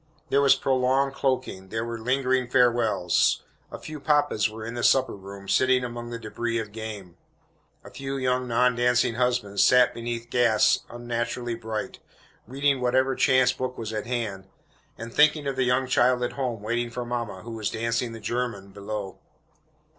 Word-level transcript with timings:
There 0.29 0.41
was 0.41 0.55
prolonged 0.55 1.13
cloaking, 1.13 1.69
there 1.69 1.85
were 1.85 1.99
lingering 1.99 2.49
farewells. 2.49 3.43
A 3.71 3.77
few 3.77 3.99
papas 3.99 4.49
were 4.49 4.65
in 4.65 4.73
the 4.73 4.81
supper 4.83 5.13
room, 5.15 5.47
sitting 5.47 5.83
among 5.83 6.09
the 6.09 6.17
débris 6.17 6.59
of 6.59 6.71
game. 6.71 7.17
A 7.83 7.91
few 7.91 8.17
young 8.17 8.47
non 8.47 8.73
dancing 8.75 9.13
husbands 9.13 9.63
sat 9.63 9.93
beneath 9.93 10.31
gas 10.31 10.79
unnaturally 10.89 11.53
bright, 11.53 11.99
reading 12.47 12.81
whatever 12.81 13.13
chance 13.15 13.53
book 13.53 13.77
was 13.77 13.93
at 13.93 14.07
hand, 14.07 14.47
and 14.97 15.13
thinking 15.13 15.45
of 15.45 15.55
the 15.55 15.65
young 15.65 15.85
child 15.85 16.23
at 16.23 16.33
home 16.33 16.63
waiting 16.63 16.89
for 16.89 17.05
mama 17.05 17.43
who 17.43 17.51
was 17.51 17.69
dancing 17.69 18.11
the 18.11 18.19
"German" 18.19 18.71
below. 18.71 19.19